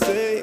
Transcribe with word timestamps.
mercy. 0.00 0.33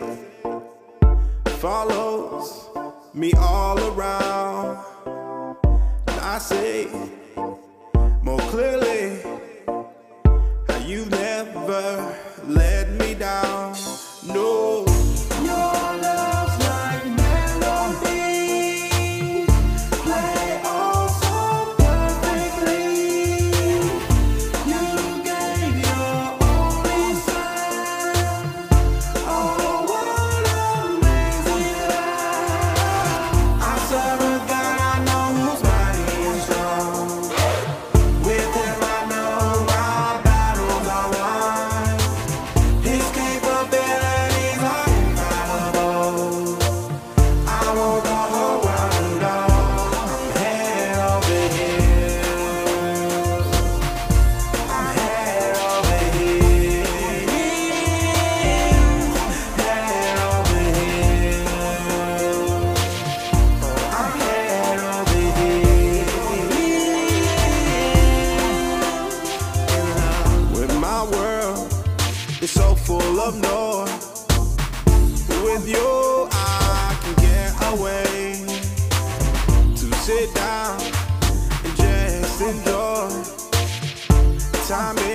time, 84.72 85.10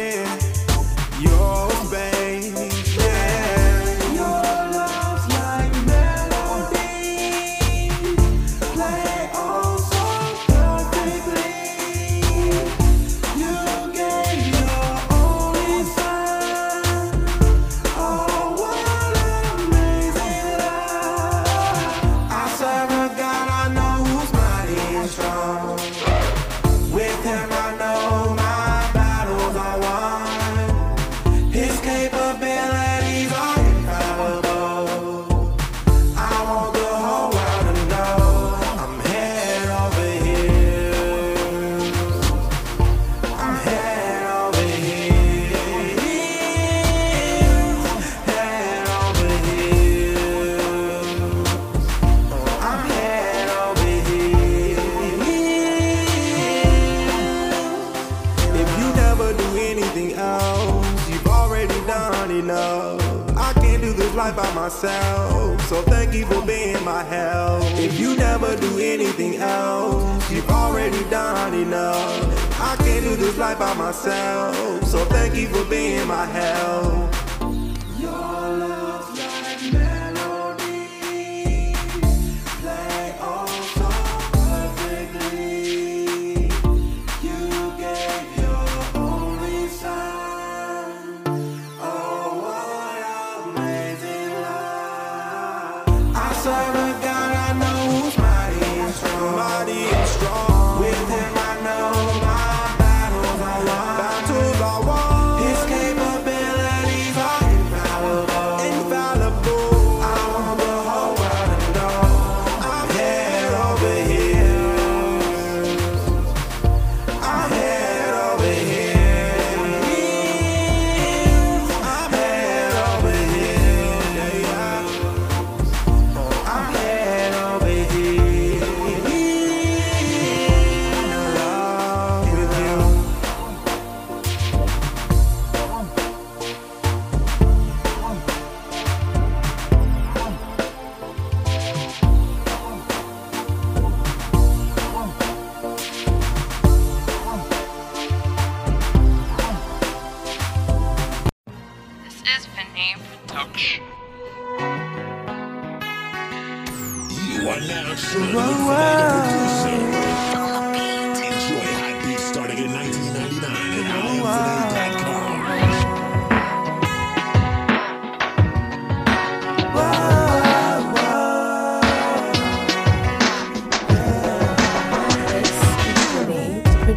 life 73.46 73.58
by 73.60 73.74
myself. 73.74 74.84
So 74.84 75.04
thank 75.04 75.36
you 75.36 75.46
for 75.46 75.64
being 75.70 76.08
my 76.08 76.26
help. 76.26 77.15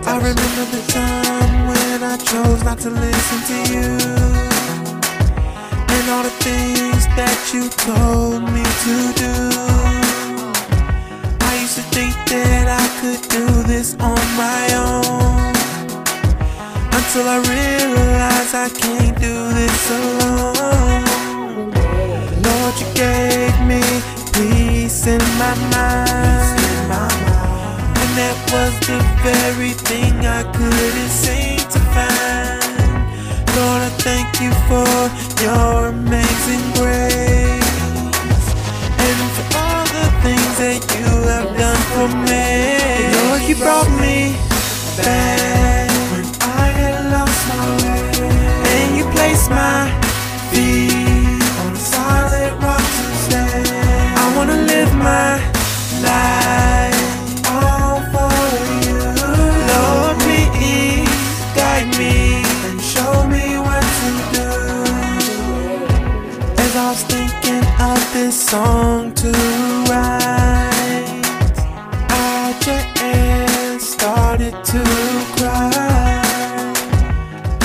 I 0.10 0.16
remember 0.16 0.66
the 0.76 0.84
time 0.92 1.68
when 1.68 2.04
I 2.04 2.18
chose 2.18 2.64
not 2.64 2.80
to 2.80 2.90
listen 2.90 3.40
to 3.52 3.58
you. 3.72 3.90
And 5.94 6.10
all 6.10 6.24
the 6.24 6.34
things 6.42 7.06
that 7.14 7.38
you 7.54 7.70
told 7.70 8.42
me 8.42 8.66
to 8.86 8.96
do. 9.24 9.36
I 11.46 11.62
used 11.62 11.76
to 11.76 11.86
think 11.94 12.16
that 12.26 12.66
I 12.82 12.86
could 13.00 13.22
do 13.30 13.46
this 13.72 13.94
on 14.00 14.24
my 14.34 14.64
own. 14.82 15.54
Until 16.98 17.30
I 17.30 17.38
realized 17.54 18.56
I 18.56 18.70
can't 18.70 19.16
do 19.22 19.36
this 19.54 19.92
alone. 19.92 21.06
Lord, 22.42 22.74
you 22.82 22.90
gave 22.98 23.56
me 23.62 23.84
peace 24.34 25.06
in 25.06 25.22
my 25.38 25.54
mind 25.70 26.59
was 28.52 28.80
the 28.80 28.98
very 29.22 29.74
thing 29.74 30.26
I 30.26 30.42
couldn't 30.42 31.14
seem 31.24 31.58
to 31.58 31.80
find. 31.94 33.06
Lord, 33.56 33.82
I 33.86 33.92
thank 34.02 34.42
you 34.42 34.52
for 34.70 34.90
your 35.44 35.90
amazing 35.90 36.66
grace 36.74 38.48
and 39.06 39.20
for 39.36 39.46
all 39.54 39.86
the 39.98 40.08
things 40.26 40.54
that 40.64 40.82
you 40.98 41.10
have 41.30 41.52
done 41.62 41.82
for 41.94 42.10
me. 42.26 42.50
Lord, 43.18 43.42
you 43.48 43.56
brought 43.56 43.90
me 44.02 44.34
back 44.98 45.90
when 46.12 46.26
I 46.42 46.66
had 46.80 46.98
lost 47.14 47.40
my 47.54 47.66
way, 47.84 48.10
and 48.74 48.98
you 48.98 49.06
placed 49.14 49.50
my 49.52 49.86
feet 50.50 51.46
on 51.62 51.74
a 51.74 51.84
solid 51.94 52.54
rock 52.64 52.86
to 52.98 53.06
stand. 53.26 54.18
I 54.18 54.34
wanna 54.36 54.58
live 54.74 54.92
my 54.96 55.38
life. 56.02 56.79
This 68.30 68.46
song 68.48 69.12
to 69.16 69.32
write, 69.90 71.26
I 72.12 72.54
just 72.62 73.92
started 73.94 74.54
to 74.72 74.82
cry. 75.36 76.22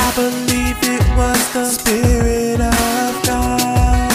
I 0.06 0.08
believe 0.16 0.78
it 0.96 1.06
was 1.18 1.42
the 1.52 1.66
Spirit 1.66 2.60
of 2.60 3.12
God 3.30 4.12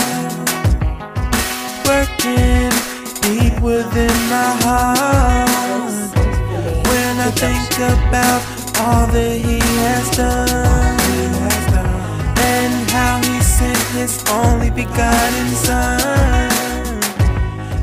working 1.86 2.72
deep 3.22 3.56
within 3.62 4.18
my 4.34 4.51
heart. 4.66 6.18
When 6.90 7.13
I 7.28 7.31
think 7.44 7.74
about 7.94 8.42
all 8.81 9.06
that 9.13 9.36
He 9.46 9.60
has 9.86 10.10
done 10.18 11.00
and 12.40 12.90
how 12.90 13.28
His 13.94 14.24
only 14.30 14.69
begotten 14.69 15.47
Son, 15.56 16.51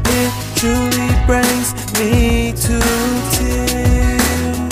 it 0.07 0.33
truly 0.55 1.11
brings 1.27 1.75
me 1.99 2.53
to 2.53 2.79
tears. 3.35 4.67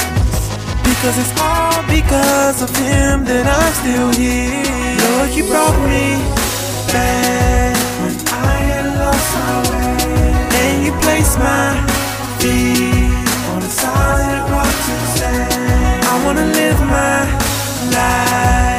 Because 0.82 1.18
it's 1.18 1.34
all 1.40 1.82
because 1.90 2.62
of 2.62 2.70
him 2.76 3.24
that 3.24 3.46
I'm 3.50 3.72
still 3.82 4.10
here. 4.14 4.62
Lord, 5.04 5.30
you 5.34 5.44
brought 5.50 5.76
me 5.90 6.22
back 6.94 7.76
when 8.00 8.14
I 8.30 8.54
had 8.70 8.86
lost 9.02 9.28
my 9.34 9.56
way. 9.70 10.04
And 10.62 10.84
you 10.86 10.92
placed 11.02 11.36
my 11.38 11.74
feet 12.38 13.10
on 13.50 13.60
a 13.60 13.70
solid 13.82 14.42
rock 14.54 14.74
to 14.86 14.94
stand. 15.18 16.04
I 16.06 16.24
wanna 16.24 16.46
live 16.46 16.78
my 16.80 17.26
life 17.90 18.73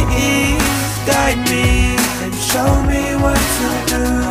please 0.00 0.98
guide 1.06 1.38
me 1.50 1.96
and 2.24 2.34
show 2.34 2.82
me 2.84 3.14
what 3.22 3.36
to 3.58 3.96
do. 3.96 4.21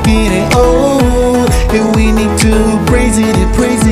In 0.00 0.32
it, 0.32 0.32
it, 0.32 0.52
oh, 0.54 1.46
and 1.70 1.96
we 1.96 2.12
need 2.12 2.38
to 2.38 2.84
praise 2.86 3.18
it 3.18 3.36
and 3.36 3.54
praise 3.54 3.84
it, 3.86 3.91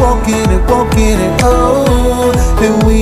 to 0.00 0.06
walk 0.06 0.28
in 0.28 0.50
it, 0.50 0.70
walk 0.70 0.94
in 0.94 1.18
it, 1.20 1.40
oh. 1.42 2.32
And 2.62 2.82
we 2.84 2.99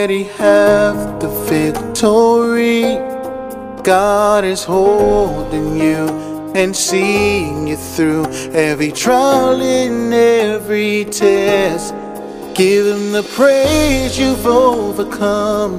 already 0.00 0.22
have 0.22 1.20
the 1.20 1.28
victory. 1.44 2.94
God 3.82 4.46
is 4.46 4.64
holding 4.64 5.78
you 5.78 6.08
and 6.54 6.74
seeing 6.74 7.68
you 7.68 7.76
through 7.76 8.24
every 8.54 8.92
trial 8.92 9.60
and 9.60 10.14
every 10.14 11.04
test. 11.04 11.92
Give 12.54 12.86
him 12.86 13.12
the 13.12 13.22
praise 13.34 14.18
you've 14.18 14.46
overcome. 14.46 15.78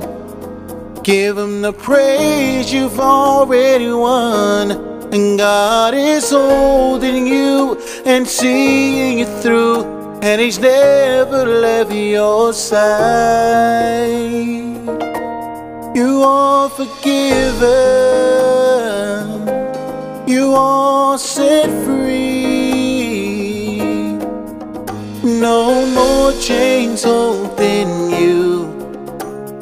Give 1.01 1.35
him 1.35 1.63
the 1.63 1.73
praise 1.73 2.71
you've 2.71 2.99
already 2.99 3.91
won. 3.91 4.69
And 5.11 5.39
God 5.39 5.95
is 5.95 6.29
holding 6.29 7.25
you 7.25 7.75
and 8.05 8.27
seeing 8.27 9.17
you 9.17 9.25
through. 9.41 9.90
And 10.23 10.39
He's 10.39 10.59
never 10.59 11.45
left 11.45 11.91
your 11.91 12.53
side. 12.53 12.81
You 15.95 16.21
are 16.23 16.69
forgiven. 16.69 17.71
You 20.27 20.53
are 20.53 21.17
set 21.17 21.69
free. 21.85 23.79
No 25.23 25.87
more 25.87 26.31
chains 26.39 27.03
holding 27.03 28.11
you. 28.11 28.67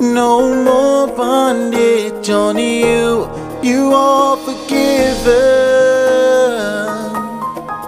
No 0.02 0.54
more 0.66 1.08
bondage 1.16 2.30
on 2.30 2.58
you. 2.58 3.30
You 3.64 3.94
are 3.94 4.36
forgiven. 4.36 5.30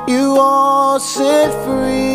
You 0.07 0.37
are 0.39 0.99
set 1.01 1.51
free. 1.65 2.10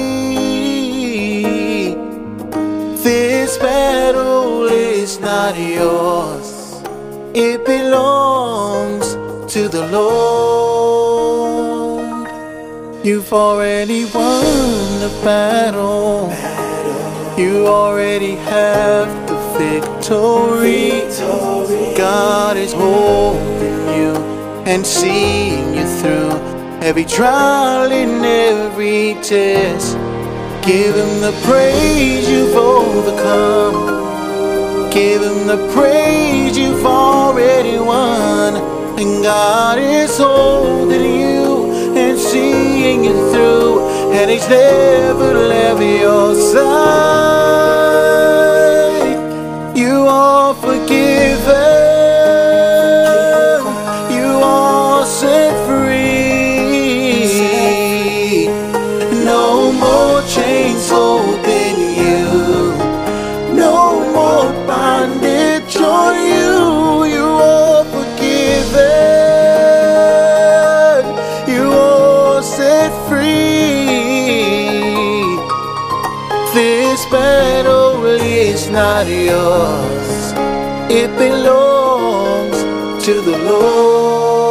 Battle 3.58 4.66
is 4.66 5.18
not 5.18 5.56
yours. 5.58 6.82
It 7.34 7.64
belongs 7.64 9.14
to 9.52 9.68
the 9.68 9.86
Lord. 9.90 11.06
You've 13.04 13.32
already 13.32 14.04
won 14.06 15.00
the 15.00 15.10
battle. 15.24 16.32
You 17.38 17.66
already 17.66 18.36
have 18.36 19.08
the 19.28 19.36
victory. 19.58 21.02
God 21.96 22.56
is 22.56 22.72
holding 22.72 23.88
you 23.96 24.16
and 24.66 24.86
seeing 24.86 25.74
you 25.74 25.86
through 26.00 26.32
every 26.82 27.04
trial 27.04 27.92
and 27.92 28.24
every 28.24 29.14
test. 29.22 29.96
Give 30.66 30.96
him 30.96 31.20
the 31.20 31.32
praise 31.44 32.28
you've 32.28 32.56
overcome. 32.56 33.76
Give 34.90 35.22
him 35.22 35.46
the 35.46 35.58
praise 35.72 36.58
you've 36.58 36.84
already 36.84 37.78
won. 37.78 38.56
And 38.98 39.22
God 39.22 39.78
is 39.78 40.18
holding 40.18 41.20
you 41.20 41.70
and 41.96 42.18
seeing 42.18 43.04
you 43.04 43.14
through. 43.30 43.88
And 44.12 44.28
he's 44.28 44.48
never 44.48 45.34
left 45.34 45.80
your 45.80 46.34
side. 46.34 46.66
You 49.76 50.08
are 50.08 50.52
forgiven. 50.56 51.95
Not 78.96 79.08
yours. 79.08 80.32
It 80.90 81.10
belongs 81.18 82.56
to 83.04 83.20
the 83.20 83.36
Lord. 83.36 84.46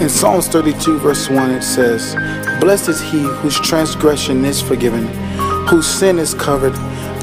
In 0.00 0.08
Psalms 0.08 0.46
32, 0.46 1.00
verse 1.00 1.28
1, 1.28 1.50
it 1.50 1.62
says, 1.62 2.14
Blessed 2.60 2.90
is 2.90 3.00
he 3.00 3.22
whose 3.40 3.58
transgression 3.58 4.44
is 4.44 4.62
forgiven, 4.62 5.08
whose 5.66 5.88
sin 5.88 6.20
is 6.20 6.34
covered. 6.34 6.76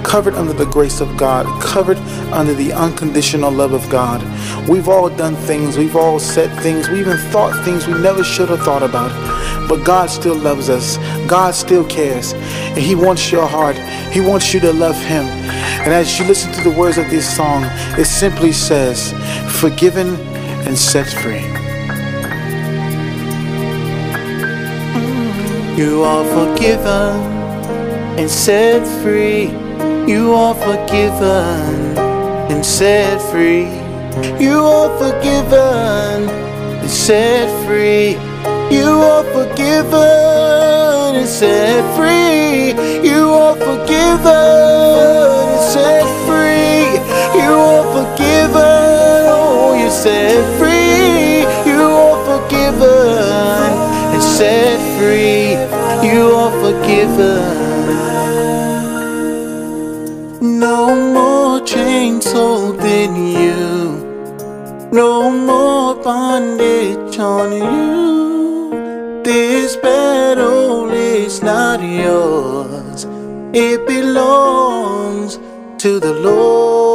Covered 0.03 0.34
under 0.34 0.53
the 0.53 0.65
grace 0.65 1.01
of 1.01 1.15
God, 1.18 1.46
covered 1.62 1.98
under 2.32 2.53
the 2.53 2.72
unconditional 2.74 3.51
love 3.51 3.74
of 3.74 3.88
God. 3.89 4.22
We've 4.68 4.88
all 4.88 5.10
done 5.10 5.36
things, 5.36 5.77
we've 5.77 5.96
all 5.96 6.20
said 6.20 6.50
things, 6.62 6.89
we 6.89 7.00
even 7.00 7.18
thought 7.32 7.63
things 7.65 7.88
we 7.88 7.94
never 7.94 8.24
should 8.24 8.50
have 8.50 8.62
thought 8.62 8.84
about. 8.84 9.12
But 9.68 9.84
God 9.84 10.10
still 10.10 10.36
loves 10.36 10.70
us, 10.70 10.98
God 11.27 11.53
still 11.53 11.86
cares, 11.88 12.34
and 12.34 12.79
He 12.79 12.96
wants 12.96 13.32
your 13.32 13.48
heart, 13.48 13.77
He 14.12 14.22
wants 14.22 14.53
you 14.53 14.60
to 14.62 14.74
love 14.74 14.98
Him. 14.98 15.25
And 15.25 15.94
as 15.94 16.20
you 16.20 16.25
listen 16.25 16.51
to 16.53 16.70
the 16.70 16.77
words 16.77 16.98
of 16.98 17.10
this 17.10 17.36
song, 17.36 17.63
it 17.98 18.06
simply 18.06 18.51
says, 18.51 19.13
Forgiven 19.60 20.15
and 20.68 20.77
set 20.77 21.08
free. 21.08 21.46
You 25.79 26.03
are 26.03 26.25
forgiven 26.25 27.39
and 28.20 28.29
set 28.29 28.86
free. 29.01 29.68
You 30.09 30.33
are 30.33 30.55
forgiven 30.55 31.95
and 32.49 32.65
set 32.65 33.21
free. 33.29 33.65
You 34.43 34.57
are 34.65 34.89
forgiven 34.97 36.27
and 36.81 36.89
set 36.89 37.47
free. 37.67 38.17
You 38.75 38.89
are 38.89 39.23
forgiven 39.25 41.15
and 41.15 41.27
set 41.27 41.83
free. 41.95 42.73
You 43.07 43.29
are 43.29 43.55
forgiven 43.55 44.33
and 45.45 45.61
set 45.75 46.07
free. 46.25 46.97
You 47.39 47.51
are 47.53 47.85
forgiven. 47.93 49.21
Oh, 49.29 49.77
you 49.79 49.91
set 49.91 50.41
free. 50.57 50.58
No 60.89 60.96
more 61.13 61.62
chains 61.67 62.31
holding 62.31 63.15
you. 63.15 64.89
No 64.91 65.29
more 65.29 65.93
bondage 65.93 67.19
on 67.19 67.51
you. 67.53 69.22
This 69.24 69.75
battle 69.75 70.89
is 70.89 71.43
not 71.43 71.79
yours. 71.84 73.05
It 73.53 73.86
belongs 73.86 75.38
to 75.77 76.00
the 76.00 76.13
Lord. 76.13 76.88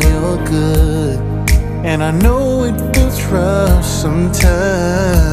For 0.00 0.08
your 0.08 0.36
good. 0.46 1.18
And 1.84 2.02
I 2.02 2.10
know 2.10 2.64
it 2.64 2.78
feels 2.94 3.22
rough 3.24 3.84
sometimes 3.84 5.28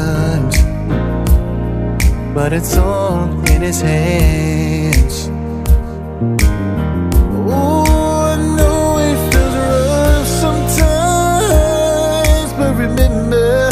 but 2.36 2.51
it's 2.51 2.75
all 2.75 3.30
in 3.49 3.62
his 3.62 3.80
hands. 3.80 5.30
Oh, 7.47 7.86
I 8.34 8.36
know 8.58 8.97
it 8.99 9.17
feels 9.32 9.56
rough 9.56 10.28
sometimes, 10.43 11.39
but 12.60 12.75
remember, 12.75 13.69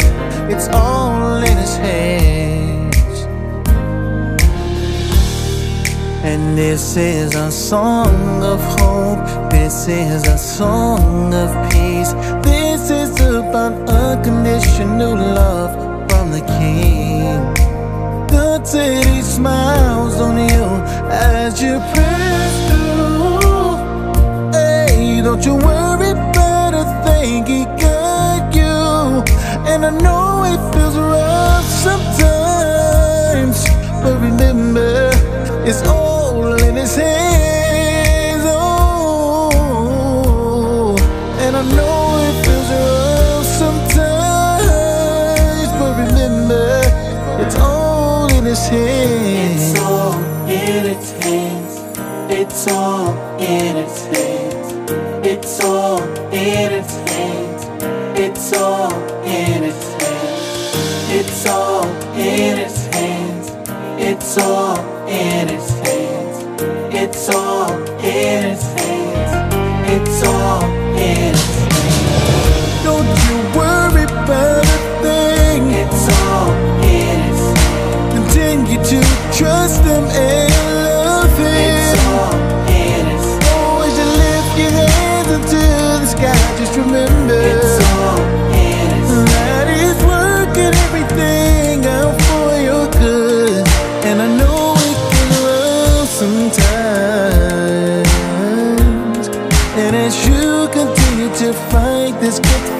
it's 0.50 0.68
all 0.68 1.42
in 1.42 1.56
his 1.58 1.76
hands. 1.76 3.26
And 6.24 6.56
this 6.56 6.96
is 6.96 7.34
a 7.34 7.50
song 7.52 8.42
of 8.42 8.60
hope. 8.80 9.43
This 9.64 9.88
is 9.88 10.28
a 10.28 10.36
song 10.36 11.32
of 11.32 11.50
peace. 11.70 12.12
This 12.44 12.90
is 12.90 13.18
about 13.18 13.72
unconditional 13.88 15.14
love 15.16 15.72
from 16.10 16.30
the 16.30 16.42
King. 16.58 17.40
The 18.28 18.62
city 18.62 19.22
smiles 19.22 20.20
on 20.20 20.36
you 20.36 20.66
as 21.10 21.62
you 21.62 21.78
pass 21.96 22.52
through. 22.68 24.52
Hey, 24.52 25.22
don't 25.22 25.42
you 25.42 25.54
worry 25.54 26.10
about 26.10 26.74
a 26.74 26.84
thing. 27.06 27.46
He 27.46 27.64
got 27.64 28.54
you, 28.54 29.24
and 29.72 29.86
I 29.86 29.90
know 30.04 30.44
it 30.44 30.60
feels 30.74 30.94
rough 30.94 31.64
sometimes, 31.86 33.64
but 34.02 34.20
remember, 34.20 35.10
it's 35.66 35.80
all 35.88 36.52
in 36.52 36.76
His 36.76 36.96
hands. 36.96 37.23
Hands. 48.74 49.72
It's 49.72 49.80
all 49.80 50.14
in 50.48 50.86
its 50.86 51.10
hands. 51.12 51.80
It's 52.30 52.68
all 52.68 53.10
in 53.38 53.76
its 53.76 54.06
hands. 54.06 55.26
It's 55.26 55.60
all 55.64 56.02
in 56.32 56.72
its 56.72 56.94
hands. 57.10 57.64
It's 58.18 58.52
all 58.52 58.92
in 59.24 59.64
its 59.64 59.92
hands. 59.94 60.14
It's 61.10 61.46
all 61.46 61.84
in 62.16 62.58
its 62.58 62.86
hands. 62.86 63.50
It's 63.98 64.38
all 64.38 64.78
in 65.08 65.48
its 65.48 65.70
hands. 65.70 66.38
It's 66.94 67.28
all 67.28 67.70
in 68.00 68.44
its 68.52 68.64
hands. 68.72 69.32
It's 69.90 70.24
all 70.26 70.63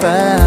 bad 0.05 0.44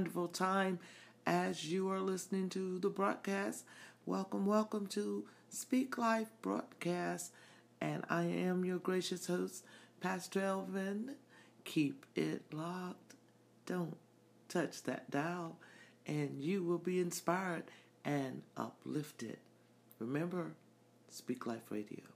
wonderful 0.00 0.28
time 0.28 0.78
as 1.26 1.70
you 1.70 1.90
are 1.90 2.00
listening 2.00 2.48
to 2.48 2.78
the 2.78 2.88
broadcast. 2.88 3.66
Welcome, 4.06 4.46
welcome 4.46 4.86
to 4.86 5.26
Speak 5.50 5.98
Life 5.98 6.30
broadcast. 6.40 7.34
And 7.82 8.02
I 8.08 8.22
am 8.22 8.64
your 8.64 8.78
gracious 8.78 9.26
host, 9.26 9.62
Pastor 10.00 10.40
Elvin. 10.40 11.16
Keep 11.64 12.06
it 12.16 12.44
locked. 12.50 13.12
Don't 13.66 13.98
touch 14.48 14.82
that 14.84 15.10
dial, 15.10 15.58
and 16.06 16.42
you 16.42 16.62
will 16.62 16.78
be 16.78 16.98
inspired 16.98 17.64
and 18.02 18.40
uplifted. 18.56 19.36
Remember, 19.98 20.52
Speak 21.10 21.46
Life 21.46 21.70
Radio. 21.70 22.09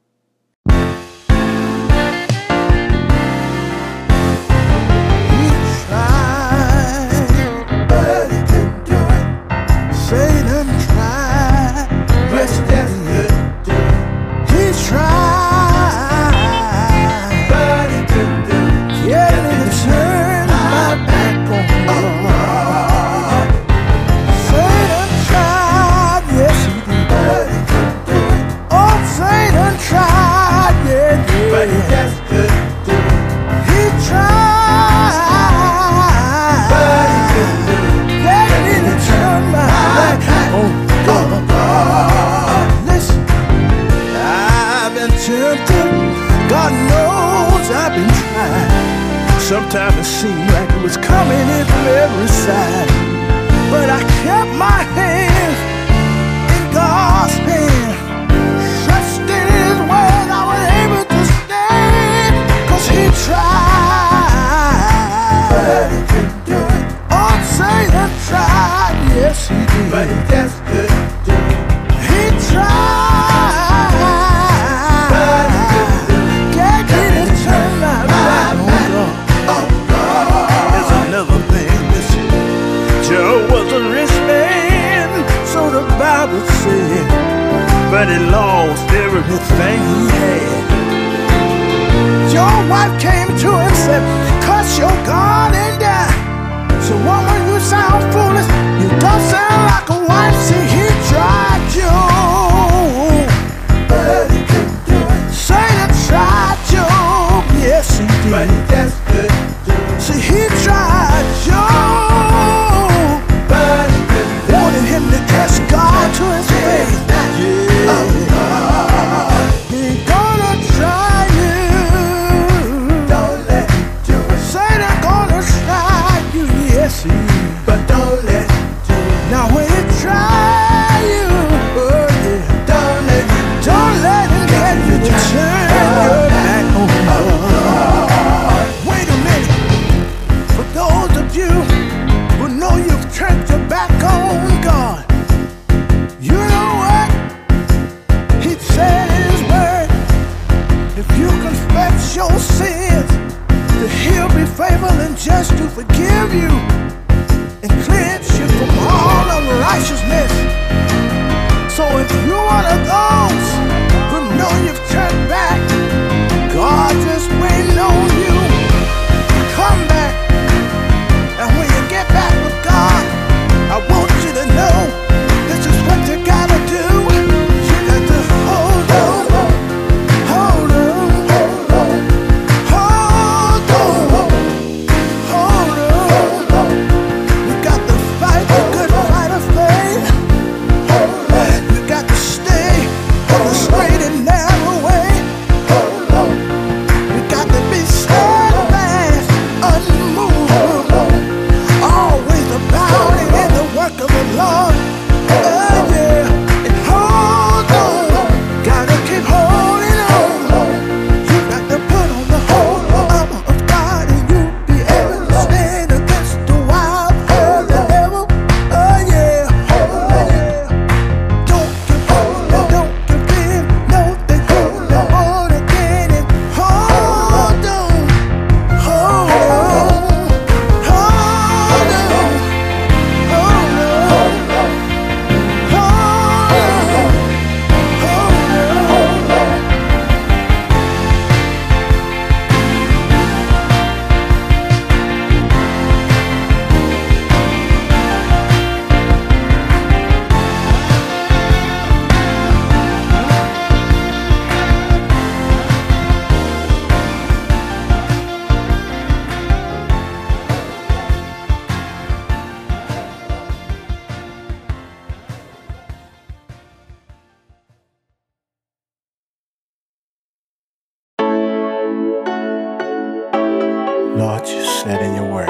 Lord, 274.16 274.46
you 274.46 274.64
said 274.64 275.03
in 275.03 275.16
your 275.16 275.27
word, 275.27 275.48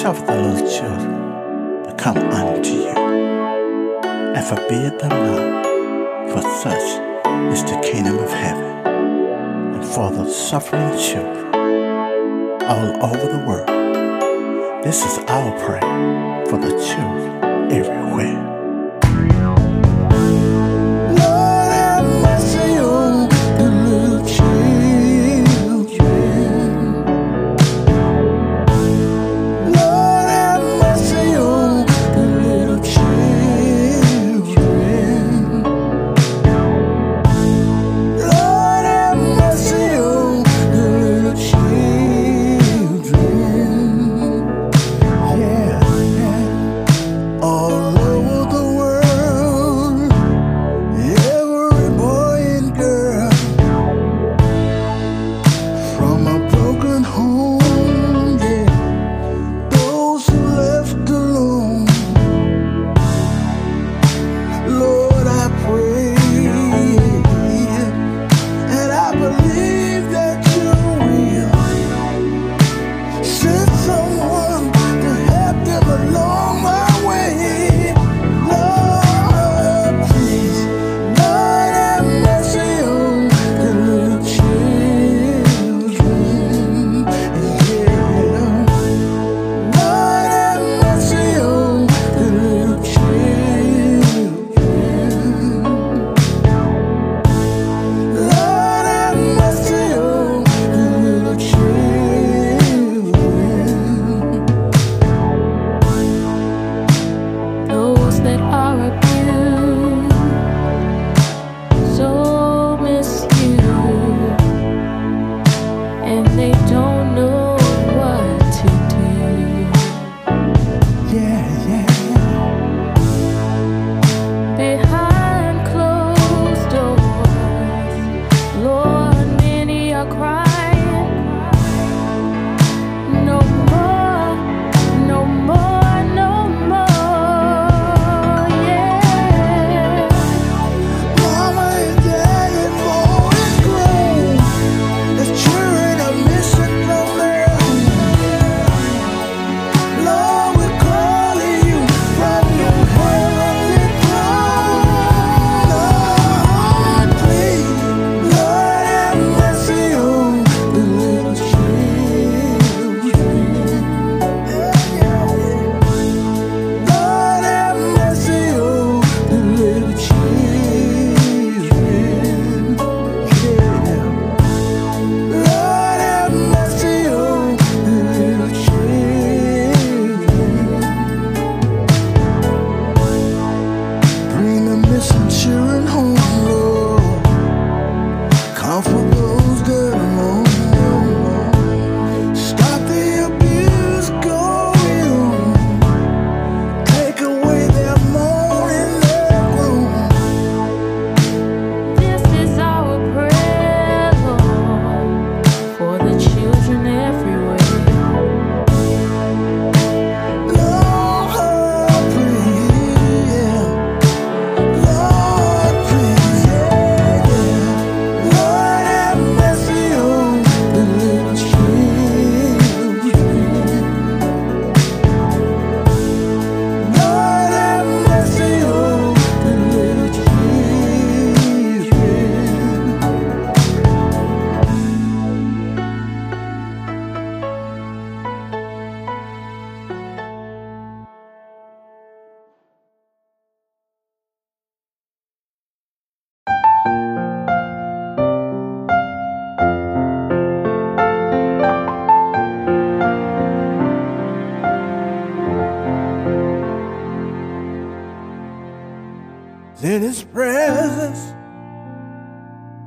suffer 0.00 0.24
the 0.24 0.40
little 0.40 0.70
children 0.70 1.82
to 1.82 1.92
come 1.98 2.16
unto 2.16 2.70
you, 2.70 2.94
and 2.94 4.46
forbid 4.46 5.00
them 5.00 5.08
not, 5.08 6.30
for 6.30 6.42
such 6.62 7.00
is 7.52 7.64
the 7.64 7.80
kingdom 7.82 8.20
of 8.20 8.30
heaven. 8.30 8.62
And 9.74 9.84
for 9.84 10.12
the 10.12 10.30
suffering 10.30 10.96
children 10.96 11.52
all 12.62 13.04
over 13.04 13.26
the 13.26 13.44
world, 13.44 14.84
this 14.84 15.04
is 15.04 15.18
our 15.26 15.58
prayer 15.58 16.46
for 16.46 16.58
the 16.58 16.70
children 16.86 17.72
everywhere. 17.72 18.53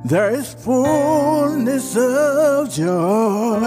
there 0.08 0.30
is 0.30 0.54
fullness 0.54 1.94
of 1.94 2.70
joy. 2.70 3.60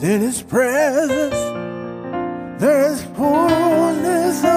In 0.00 0.20
His 0.20 0.42
presence, 0.42 1.34
there 2.60 2.92
is 2.92 3.02
fullness 3.16 4.44
of 4.44 4.55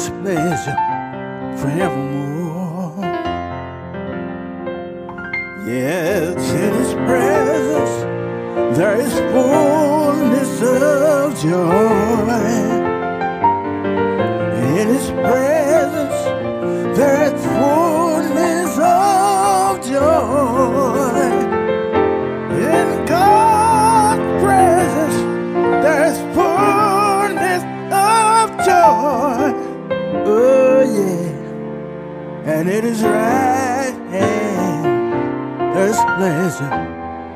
this 0.00 0.08
pleasure 0.22 0.76
forevermore. 1.58 2.94
Yes, 5.66 6.52
in 6.52 6.72
His 6.80 6.94
presence 6.94 7.94
there 8.78 8.96
is 8.96 9.12
fullness 9.32 10.62
of 10.62 11.38
joy. 11.42 12.30
In 14.78 14.88
His 14.88 15.10
presence 15.10 16.18
there 16.96 17.22
is 17.28 17.44
fullness 17.58 18.78
of 18.78 19.84
joy. 19.84 21.30
In 22.56 23.04
God. 23.04 23.39
and 32.60 32.68
it 32.68 32.84
is 32.84 33.02
right. 33.02 33.94
There's 35.72 35.96
pleasure 35.96 36.72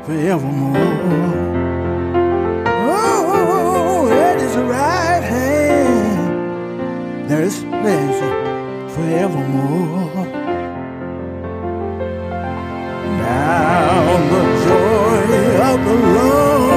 forevermore. 0.05 0.77
Oh, 2.93 4.07
it 4.07 4.37
is 4.43 4.55
right. 4.69 5.25
There's 7.27 7.59
pleasure 7.63 8.35
forevermore. 8.95 10.27
Now 13.23 14.19
the 14.33 14.43
joy 14.67 15.23
of 15.71 15.85
the 15.87 15.95
Lord. 16.19 16.74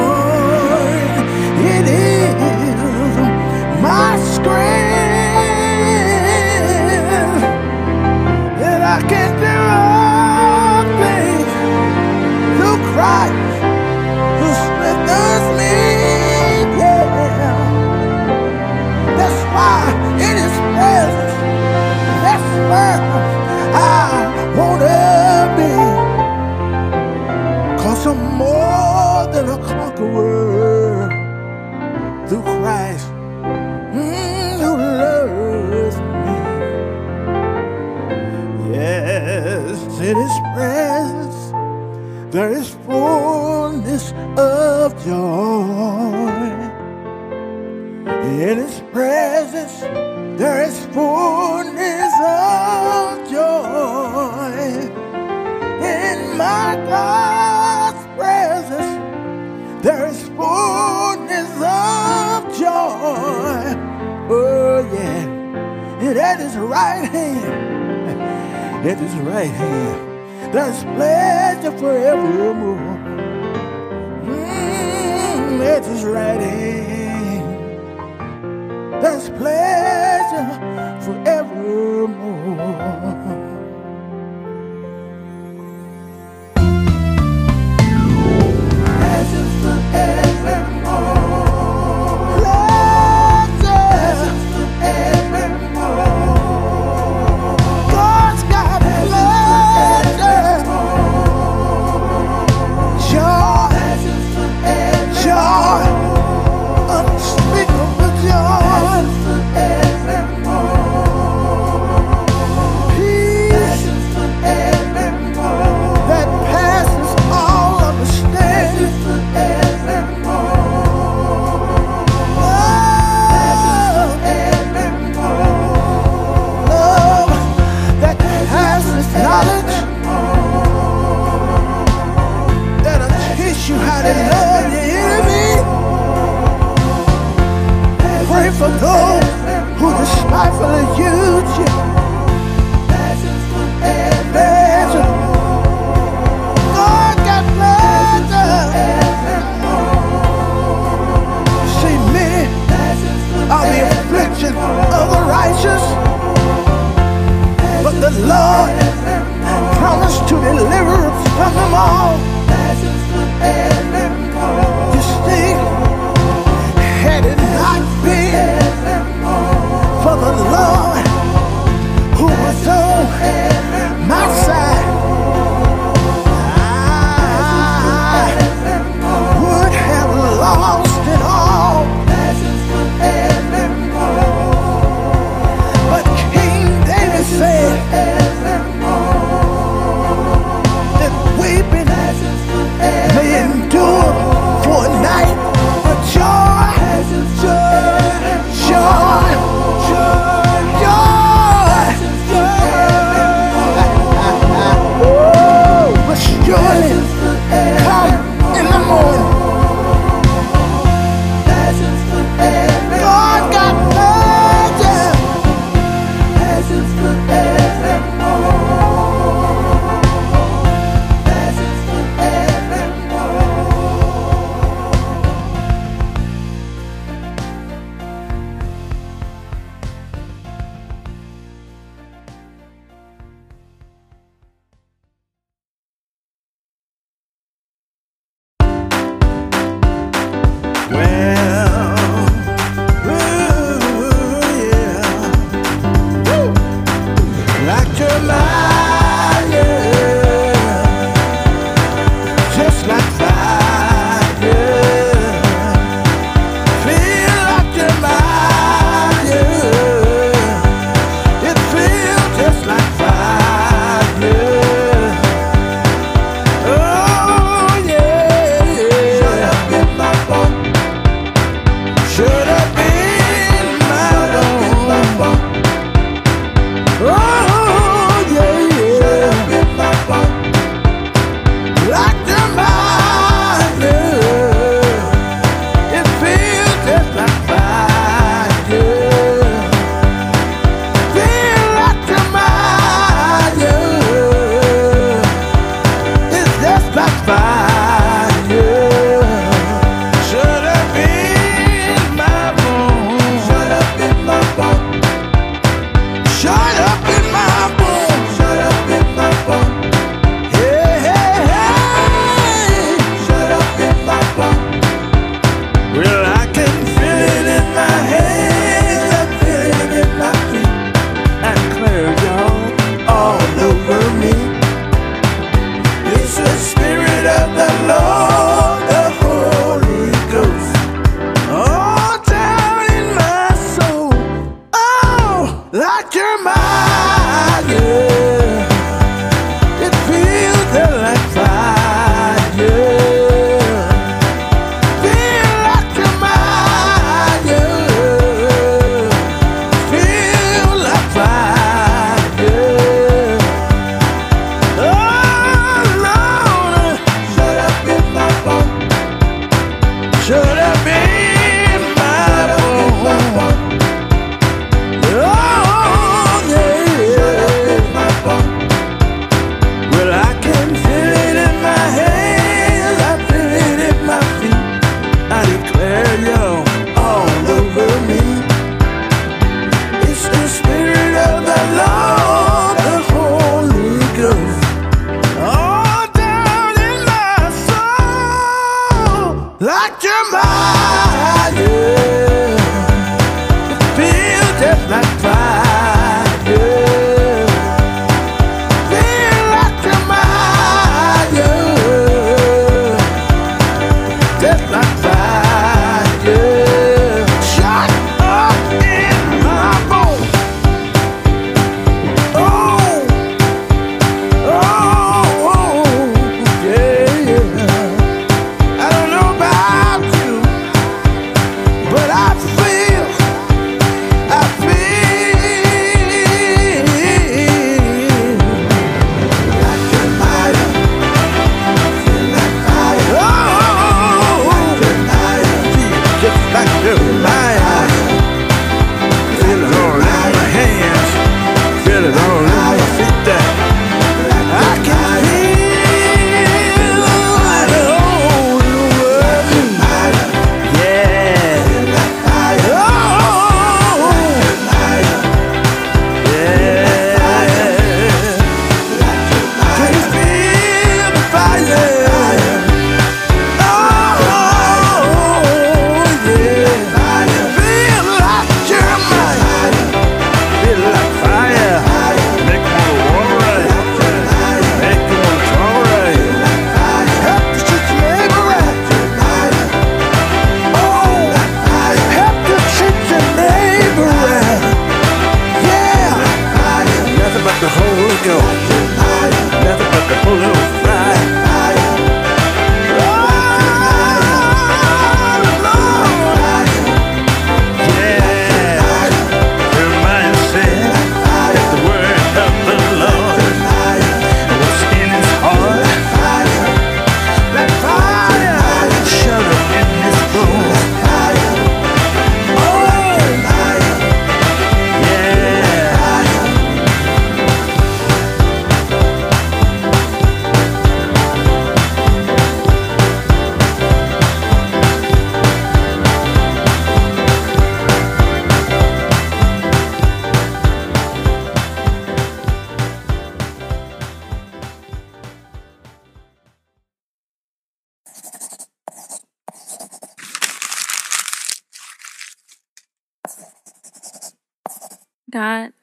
God, 545.29 545.73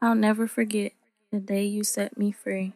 I'll 0.00 0.14
never 0.16 0.46
forget 0.46 0.92
the 1.30 1.40
day 1.40 1.64
you 1.64 1.84
set 1.84 2.18
me 2.18 2.32
free. 2.32 2.72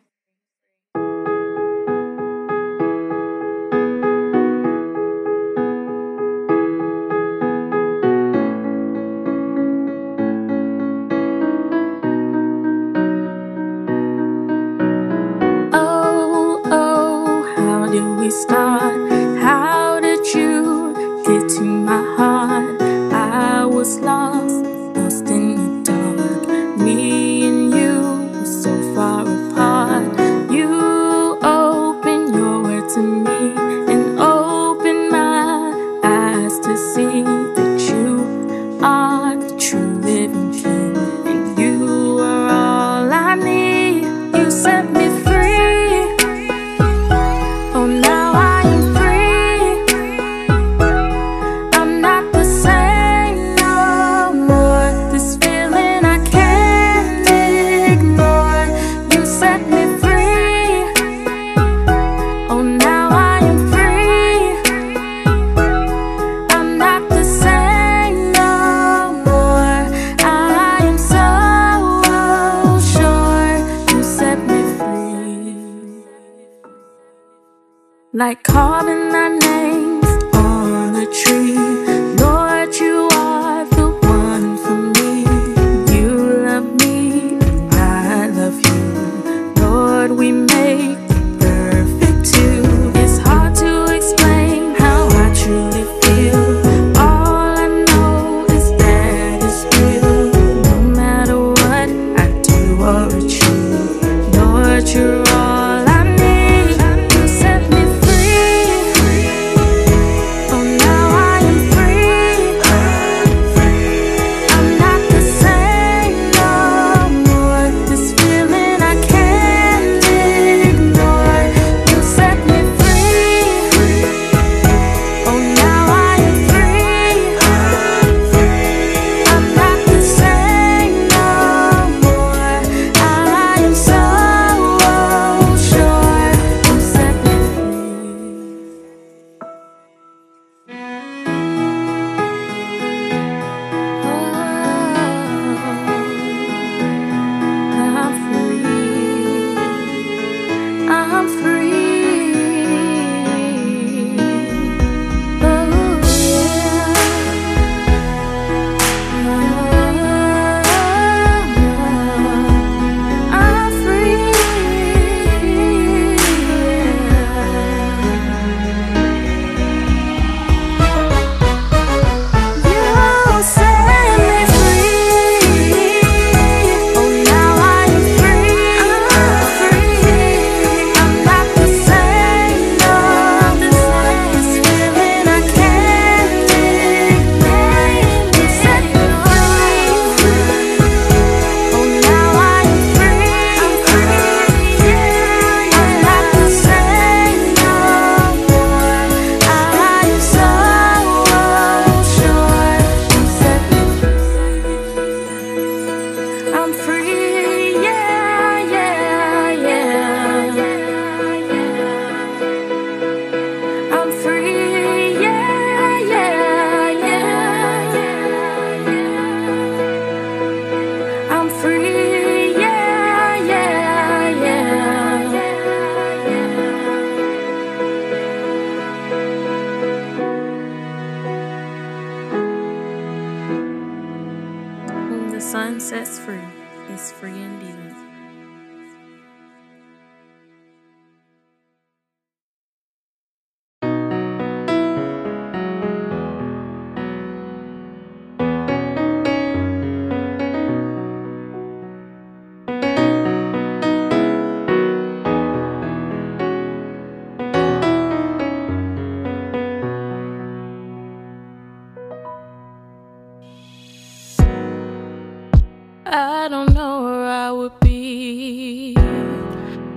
I 266.16 266.46
don't 266.48 266.72
know 266.72 267.02
where 267.02 267.26
I 267.26 267.50
would 267.50 267.80
be 267.80 268.94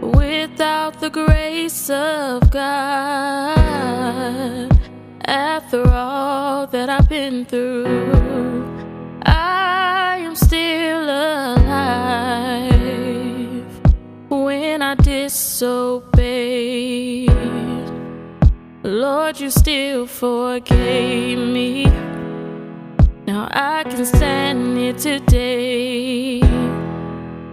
without 0.01 0.99
the 0.99 1.11
grace 1.11 1.91
of 1.91 2.49
God. 2.49 2.65
After 5.25 5.87
all 5.87 6.65
that 6.65 6.89
I've 6.89 7.07
been 7.07 7.45
through, 7.45 8.65
I 9.27 10.17
am 10.21 10.35
still 10.35 11.03
alive. 11.03 11.67
When 14.27 14.81
I 14.81 14.95
disobeyed, 14.95 16.09
Lord, 18.81 19.39
you 19.39 19.51
still 19.51 20.07
forgave 20.07 21.37
me. 21.37 22.06
I 23.49 23.83
can 23.83 24.05
stand 24.05 24.77
here 24.77 24.93
today 24.93 26.41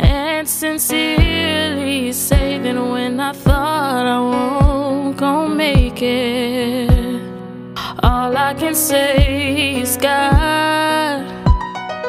and 0.01 0.49
sincerely 0.49 2.13
say 2.13 2.59
that 2.59 2.75
when 2.75 3.21
I 3.21 3.33
thought 3.33 4.07
I 4.07 4.19
won't 4.19 5.17
gon' 5.17 5.57
make 5.57 6.03
it, 6.03 6.91
all 8.03 8.37
I 8.37 8.55
can 8.55 8.75
say 8.75 9.81
is 9.81 9.97
God. 9.97 11.25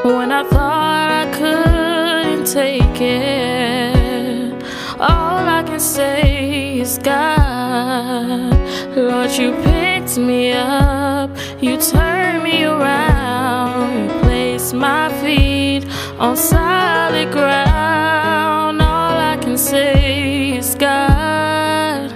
When 0.04 0.32
I 0.32 0.44
thought 0.44 1.10
I 1.12 1.26
couldn't 1.38 2.46
take 2.46 3.02
it, 3.02 4.64
all 5.00 5.48
I 5.48 5.64
can 5.64 5.80
say 5.80 6.80
is 6.80 6.98
God. 6.98 8.52
Lord, 8.96 9.32
you 9.32 9.52
picked 9.64 10.18
me 10.18 10.54
up, 10.54 11.30
you 11.62 11.78
turned 11.78 12.44
me 12.44 12.64
around, 12.64 13.15
my 14.76 15.10
feet 15.22 15.86
on 16.20 16.36
solid 16.36 17.32
ground. 17.32 18.82
All 18.82 19.18
I 19.34 19.38
can 19.42 19.58
say 19.58 20.58
is 20.58 20.76
God. 20.76 22.12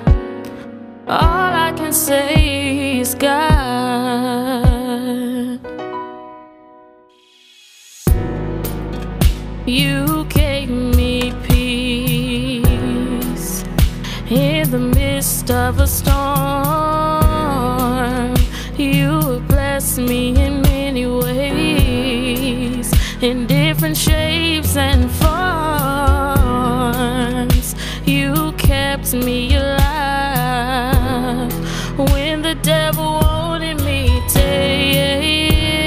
All 1.07 1.53
I 1.67 1.71
can 1.75 1.93
say 1.93 2.99
is 2.99 3.15
God. 3.15 4.69
You 9.65 10.25
gave 10.29 10.69
me 10.69 11.31
peace 11.47 12.73
in 14.29 14.69
the 14.71 14.79
midst 14.79 15.49
of 15.51 15.79
a 15.79 15.87
storm. 15.87 16.88
In 23.21 23.45
different 23.47 23.97
shapes 23.97 24.77
and 24.77 25.11
forms. 25.11 25.35
You 28.05 28.53
kept 28.53 29.13
me 29.13 29.55
alive 29.55 31.51
when 31.97 32.41
the 32.41 32.55
devil 32.61 33.19
wanted 33.21 33.83
me 33.83 34.23
dead. 34.33 35.77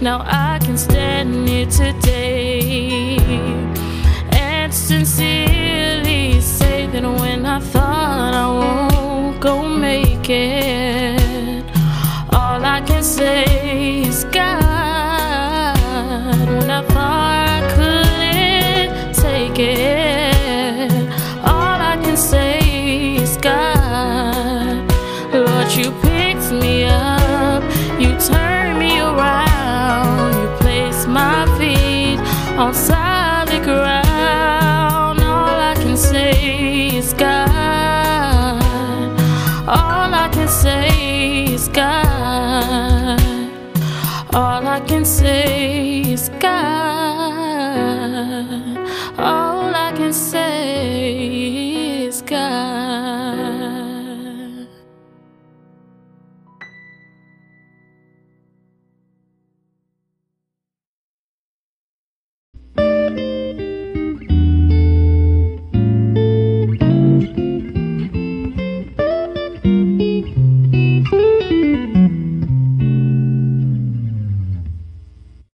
Now 0.00 0.22
I 0.24 0.60
can 0.62 0.78
stand 0.78 1.48
here 1.48 1.66
today 1.66 3.16
and 4.32 4.72
sincerely 4.72 6.40
say 6.40 6.86
that 6.86 7.02
when 7.02 7.44
I 7.44 7.58
thought 7.58 8.34
I 8.34 8.46
won't 8.46 9.40
go 9.40 9.62
make 9.68 10.30
it, 10.30 11.64
all 12.32 12.64
I 12.64 12.80
can 12.86 13.02
say 13.02 13.59
all 21.44 21.78
I 21.92 21.98
can 22.02 22.16
say 22.16 23.16
is 23.16 23.36
God. 23.36 24.90
Lord, 25.34 25.70
you 25.72 25.90
picked 26.00 26.50
me 26.50 26.84
up, 26.84 27.62
you 28.00 28.16
turned 28.18 28.78
me 28.78 29.00
around, 29.00 30.32
you 30.40 30.48
placed 30.60 31.08
my 31.08 31.44
feet 31.58 32.18
on 32.58 32.72
solid 32.72 33.62
ground. 33.62 35.20
All 35.20 35.60
I 35.72 35.74
can 35.76 35.96
say 35.96 36.96
is 36.96 37.12
God. 37.12 38.62
All 39.68 40.14
I 40.24 40.30
can 40.32 40.48
say 40.48 41.44
is 41.52 41.68
God. 41.68 43.20
All 44.32 44.66
I 44.66 44.80
can 44.86 45.04
say 45.04 46.00